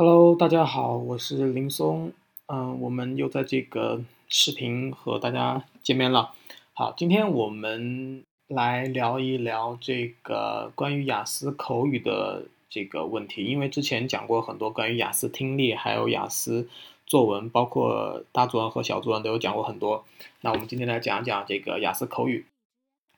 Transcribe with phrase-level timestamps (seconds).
[0.00, 2.12] Hello，大家好，我是林松，
[2.46, 6.34] 嗯，我们又在这个视频和大家见面了。
[6.72, 16.68] 好，今天我们来聊一聊这个关于雅思口语的这个问题，因为之前讲过很多关于雅思听力，还有雅思
[17.04, 20.04] 作文，包括大作文和小作文都有讲过很多。
[20.42, 22.46] 那我们今天来讲一讲这个雅思口语。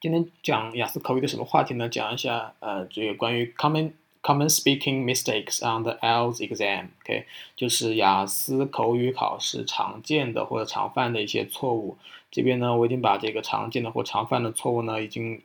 [0.00, 1.88] 今天讲雅思口语的什么话题呢？
[1.88, 3.90] 讲一下呃，这个关于 common
[4.22, 7.26] common speaking mistakes on the IELTS exam，OK，
[7.56, 11.96] 就是雅思口语考试常见的或者常犯的一些错误。
[12.30, 15.42] 这边呢，我已经把这个常见的或常犯的错误呢，已经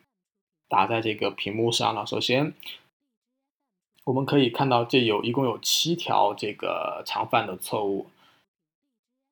[0.68, 2.06] 打在这个屏幕上了。
[2.06, 2.54] 首先，
[4.04, 8.08] 我们可以看到这有一共有七条这个常犯的错误。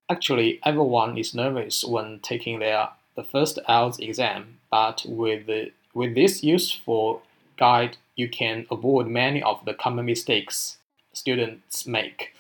[0.08, 6.44] Actually, everyone is nervous when taking their the first IELTS exam, but with, with this
[6.44, 7.22] useful
[7.62, 10.78] guide, you can avoid many of the common mistakes
[11.14, 12.34] students make.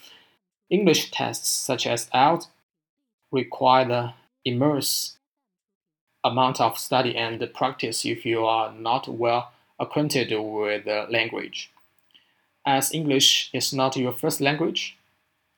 [0.70, 2.48] English tests such as IELTS
[3.32, 5.18] require the immense
[6.23, 11.71] amount of study and practice if you are not well acquainted with the language.
[12.65, 14.98] As English is not your first language,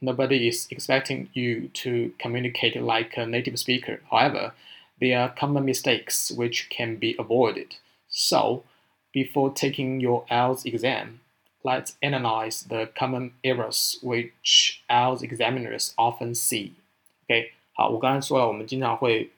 [0.01, 4.01] nobody is expecting you to communicate like a native speaker.
[4.11, 4.53] However,
[4.99, 7.75] there are common mistakes which can be avoided.
[8.09, 8.63] So,
[9.13, 11.19] before taking your IELTS exam,
[11.61, 16.71] let's analyze the common errors which IELTS examiners often see.
[17.25, 19.29] OK，好，我刚才说了，我们经常会，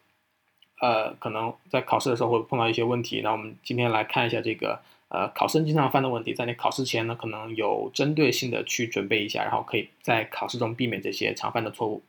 [0.82, 3.22] 呃，可能在考试的时候会碰到一些问题。
[3.22, 12.02] 那我们今天来看一下这个，呃，考生经常犯的问题，在你考试前呢，可能有针对性的去准备一下，然后可以在考试中避免这些常犯的错误。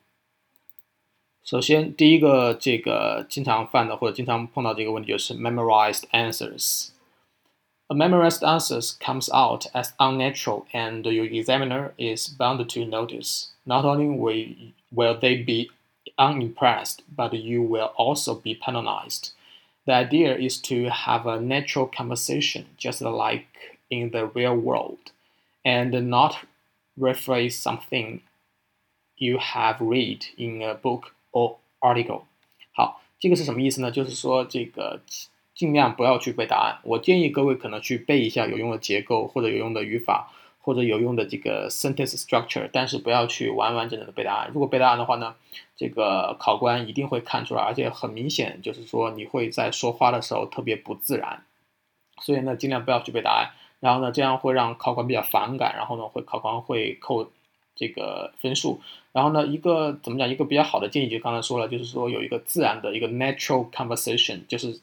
[1.44, 6.88] 首先，第一个这个经常犯的或者经常碰到这个问题就是 memorized answers。
[7.89, 13.49] A memorized answers comes out as unnatural, and your examiner is bound to notice.
[13.65, 14.45] Not only will,
[14.91, 15.69] will they be
[16.17, 19.33] unimpressed, but you will also be penalized.
[19.85, 23.47] The idea is to have a natural conversation, just like
[23.89, 25.11] in the real world,
[25.65, 26.37] and not
[26.97, 28.21] rephrase something
[29.17, 32.23] you have read in a book or article。
[32.73, 33.91] 好，这个是什么意思呢？
[33.91, 35.01] 就是说这个
[35.56, 36.78] 尽量不要去背答案。
[36.84, 40.30] 我建议各位可能去背一下有用的结构，或者有用的语法，
[40.60, 44.50] 或者有用的这个 sentence structure，但是不要去完完整整的背答案。
[44.52, 45.34] 如果背答案的话呢，
[45.76, 51.42] 这个考官一定会看出来，而且很明显就是说你会在说话的时候特别不自然。
[52.22, 53.50] 所以呢，尽量不要去背答案，
[53.80, 57.30] 然后呢，这样会让考官比较反感，然后呢，会考官会扣。
[57.78, 58.80] 这个分数，
[59.12, 60.26] 然后呢，一个怎么讲？
[60.26, 64.80] 一个比较好的建议就刚才说了，就是说有一个自然的一个 natural conversation，就是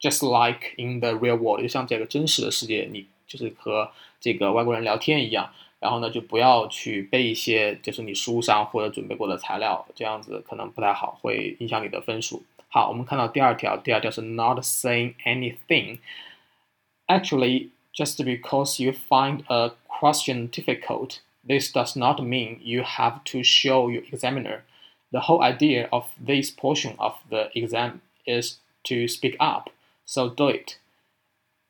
[0.00, 3.90] just like in the real world，就像这个真实的世界，你就是和
[4.20, 5.50] 这个外国人聊天一样。
[5.80, 12.42] 然后呢，就不要去背一些就是你书上或者准备过的材料，这样子可能不太好，会影响你的分数。
[12.68, 21.18] 好，我们看到第二条，第二条是 not saying anything。Actually, just because you find a question difficult.
[21.46, 24.62] This does not mean you have to show your examiner.
[25.10, 29.68] The whole idea of this portion of the exam is to speak up,
[30.09, 30.79] so do it.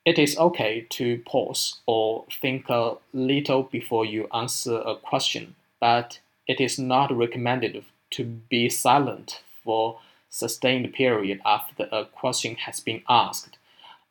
[0.05, 6.19] It is okay to pause or think a little before you answer a question, but
[6.47, 9.99] it is not recommended to be silent for
[10.29, 13.57] sustained period after a question has been asked.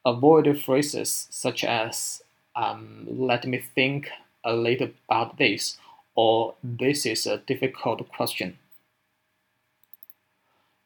[0.05, 2.22] Avoid phrases such as
[2.55, 4.11] um, "Let me think
[4.44, 5.78] a little about this,
[6.15, 8.59] or this is a difficult question。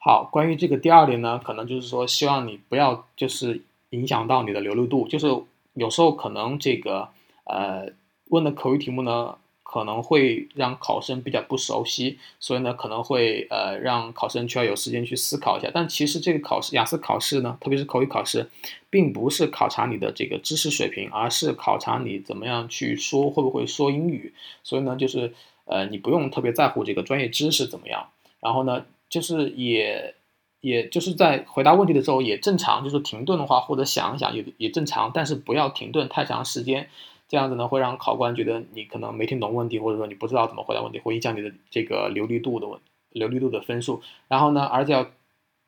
[0.04, 5.26] 好，关于这个第二点呢，可能就是说，希望你不要就是影响到你的流利度，就是
[5.74, 7.08] 有时候可能这个
[7.44, 7.92] 呃
[8.30, 9.36] 问的口语题目呢。
[9.64, 15.70] 可能会让考生比较不熟悉，所以呢，可能会呃让考生需要有时间去思考一下。
[15.72, 18.50] 但其实这个考试，雅思考试呢，特别是口语考试，
[18.90, 24.34] 并不是考察你的这个知识水平，而是考察你怎么样去说，会不会说英语。
[24.62, 25.32] 所以呢，就是
[25.64, 28.08] 呃你不用特别在乎这个专业知识怎么样。
[28.40, 30.14] 然后呢，就是也
[30.62, 36.88] 也就是在回答问题的时候也正常，就是停顿的话或者想一想也也正常，但是不要停顿太长时间。
[37.28, 42.80] 这样子呢，会让考官觉得你可能没听懂问题，或者说你不知道怎么回答问题，会影响你的这个流利度的问
[43.10, 44.02] 流利度的分数。
[44.28, 45.06] 然后呢，而且要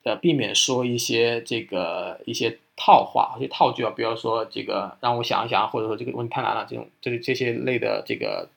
[0.04, 8.48] 呃避免说一些这个一些套话、一些套句啊，比如说这个让我想一想，或者说这个问题太难了这种这这些类的这个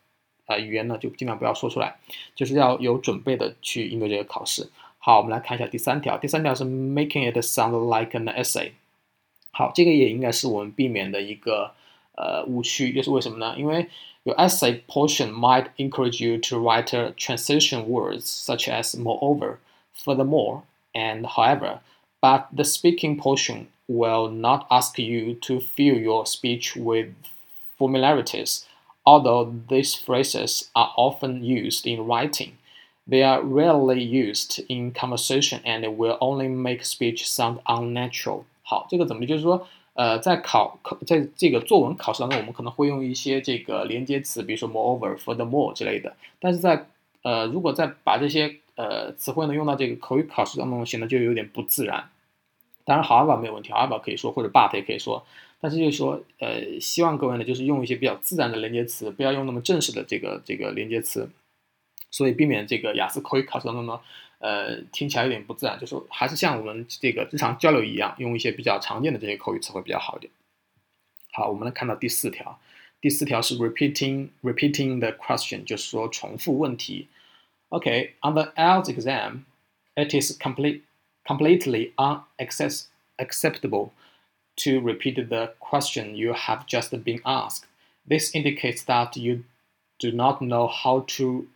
[0.46, 1.96] 呃语言呢，就尽量不要说出来，
[2.34, 4.70] 就是要有准备的去应对这个考试。
[4.98, 8.72] 好，我们来看一下第三条，第三条是 making it sound like an essay。
[9.50, 11.74] 好，这个也应该是我们避免的一个。
[12.14, 13.54] 呃误区，就是为什么呢？
[13.56, 13.88] 因为
[14.24, 19.56] your essay portion might encourage you to write transition words such as moreover,
[19.96, 20.60] furthermore,
[20.92, 21.78] and however,
[22.20, 27.14] but the speaking portion will not ask you to fill your speech with
[27.78, 28.66] formularities.
[29.07, 32.49] Although these phrases are often used in writing,
[33.07, 38.43] they are rarely used in conversation and will only make speech sound unnatural.
[38.63, 46.13] 好，这个怎么就是说，呃，在考在这个作文考试当中，我们可能会用一些这个连接词，比如说 moreover、furthermore 之类的。
[46.41, 46.85] 但是在
[47.21, 52.09] 呃，如果再把这些呃词汇呢用到这个口语考试当中，显得就有点不自然。
[52.83, 55.25] 当然，however 没有问题，however 可以说，或者 but 也可以说。
[55.59, 61.29] 但是就是说，呃，希望各位呢，就是用一些比较自然的连接词，不要用那么正式的这个这个连接词，
[62.11, 63.99] 所以避免这个雅思口语考试当中呢，
[64.39, 65.79] 呃，听起来有点不自然。
[65.79, 70.31] 就是还是像我们这个日常交流一样，用一些比较常见的这些口语词汇比较好一点。
[71.33, 72.59] 好，我们来看到第四条，
[73.01, 77.07] 第四条是 repeating repeating the question，就是说重复问题。
[77.69, 80.81] OK，on the IELTS exam，it is complete
[81.25, 82.85] completely unaccess
[83.17, 83.89] acceptable
[84.57, 87.63] to repeat the question you have just been asked.
[88.07, 89.43] This indicates that you
[89.99, 91.47] do not know how to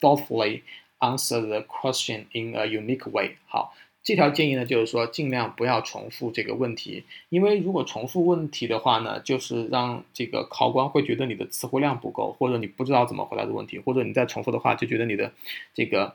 [0.00, 0.62] thoughtfully
[1.00, 3.36] answer the question in a unique way.
[3.46, 15.32] 好，这条建议呢，就是说尽量不要重复这个问题，因为如果重复问题的话呢，就是让这个考官会觉得你的词汇量不够，或者你不知道怎么回答的问题，或者你再重复的话，就觉得你的
[15.74, 16.14] 这个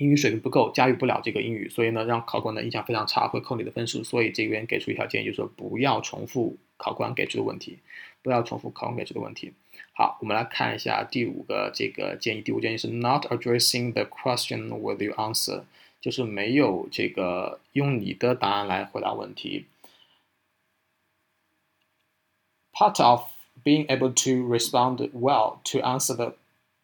[0.00, 4.02] 英语水平不够，驾驭不了这个英语，所以呢，让考官的印象非常差，会扣你的分数。
[4.02, 7.78] 所以这边给出一条建议，就是说不要重复考官给出的问题，
[8.22, 9.52] 不要重复考官给出的问题。
[9.92, 12.40] 好，我们来看一下第五个这个建议。
[12.40, 15.64] 第五建议是 not addressing the question with your answer，
[16.00, 19.66] 就是没有这个用你的答案来回答问题。
[22.72, 23.24] Part of
[23.62, 26.36] being able to respond well to answer the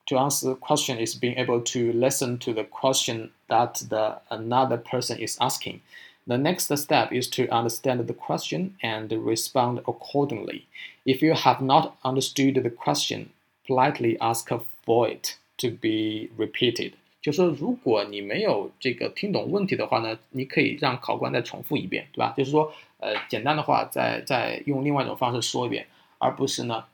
[0.08, 4.78] to answer the question is being able to listen to the question that the another
[4.78, 5.82] person is asking.
[6.28, 10.68] The next step is to understand the question and respond accordingly.
[11.04, 13.32] If you have not understood the question,
[13.66, 14.48] politely ask
[14.86, 16.94] for it to be repeated.
[17.22, 22.34] 就说如果你没有这个听懂问题的话呢，你可以让考官再重复一遍，对吧？
[22.36, 25.88] 就是说，呃，简单的话再再用另外一种方式说一遍，
[26.18, 26.86] 而不是呢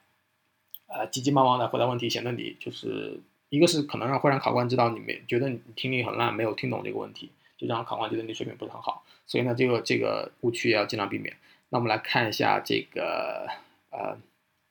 [0.92, 3.20] 呃，急急忙忙的回答问题，显得你就是
[3.50, 9.04] 一个是可能让会让考官知道你没觉得你听力很烂，没有听懂这个问题，就让考官觉得你水平不是很好。
[9.26, 11.36] 所以呢，这个这个误区也要尽量避免。
[11.70, 13.48] 那我们来看一下这个
[13.92, 14.18] 呃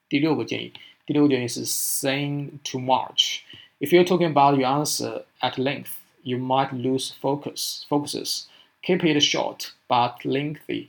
[0.08, 0.72] 第六个建议，
[1.04, 5.90] 第六个建议是 saying too much。If you're talking about your answer at length,
[6.22, 8.46] you might lose focus focuses.
[8.82, 10.88] Keep it short but lengthy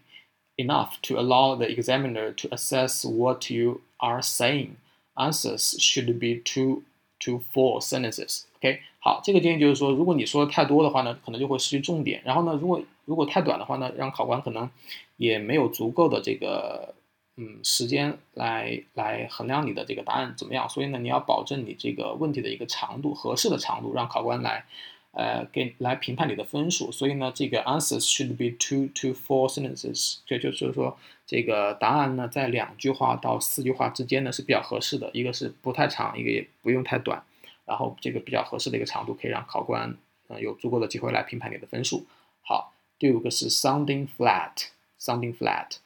[0.55, 4.77] enough to allow the examiner to assess what you are saying
[5.14, 6.82] Answers should be two
[7.20, 8.44] to four sentences.
[8.56, 12.22] OK，好，这个建议就是说，如果你说的太多的话呢，可能就会失去重点。
[12.24, 14.70] 然后呢，如果如果太短的话呢，让考官可能
[15.16, 16.94] 也没有足够的这个
[17.36, 20.68] 嗯时间来来衡量你的这个答案怎么样。
[20.68, 24.64] 所以呢，你要保证你这个问题的一个长度合适的长度，让考官来
[25.12, 26.92] 呃给来评判你的分数。
[26.92, 30.98] 所以呢，这个 answers should be two to four sentences，这就是说。
[31.24, 37.24] 这个答案呢，在两句话到四句话之间呢是比较合适的，一个是不太长，一个也不用太短，
[37.64, 39.96] 然后这个比较合适的一个长度，可以让考官
[40.28, 42.06] 嗯有足够的机会来评判你的分数。
[42.42, 45.76] 好，第五个是 sounding flat，sounding flat。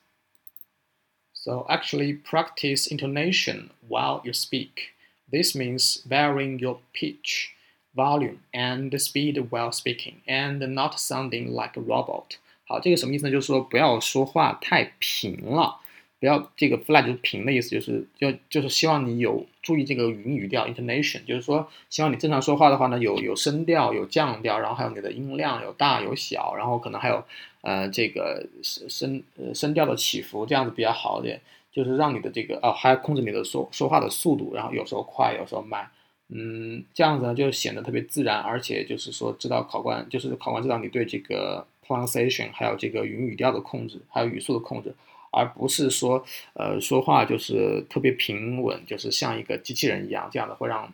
[1.32, 4.94] So actually practice intonation while you speak.
[5.30, 7.50] This means varying your pitch,
[7.96, 12.36] volume, and speed while speaking, and not sounding like a robot.
[12.66, 13.30] 好，这个什么意思呢？
[13.32, 15.76] 就是说不要说话太平了，
[16.20, 27.22] 不要这个 flat 就是平的意思，就是就就是希望你有注意这个语音语调 intonation，就是说希望你正常说话的话呢，有有声调，有降调，然后还有你的音量有大有小，然后可能还有
[27.62, 31.40] 呃这个声呃声调的起伏，这样子比较好一点，
[31.72, 35.88] 就是让你的这个哦还要控制你的说说话的速度，然后有时候快，有时候慢，
[36.28, 41.66] 嗯，这样子呢就显得特别自然，而且就是说知道考官就是考官知道你对这个。
[41.88, 44.92] pronunciation，还有这个语语调的控制，还有语速的控制，
[45.30, 46.21] 而不是说，
[46.54, 50.92] 呃，说话就是特别平稳，就是像一个机器人一样，这样的会让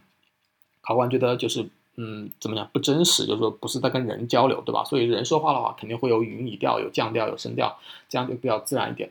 [0.82, 4.84] 考官觉得就是，嗯，怎么讲不真实，就是说不是在跟人交流，对吧？
[4.84, 7.78] 所以人说话的话，肯定会有语音语调，有降调，有声调，
[8.10, 9.08] 这样就比较自然一点。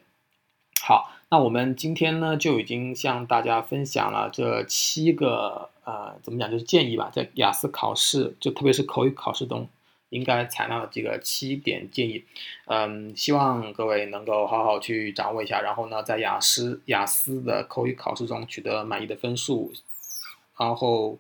[0.84, 9.68] 好，那我们今天呢就已经向大家分享了这七个，呃，怎么讲就是建议吧，在雅思考试，就特别是口语考试中。
[10.10, 12.26] 应该采纳的这个七点建议。
[12.66, 19.72] 嗯，希望各位能够好好去掌握一下，然后呢，在雅思雅思的口语考试中取得满意的分数。
[20.58, 21.18] 然后，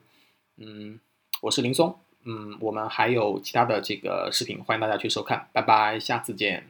[0.57, 0.99] 嗯，
[1.39, 6.67] 我是林松，嗯，我们还有其他的这个视频，欢迎大家去收看，拜拜，下次见。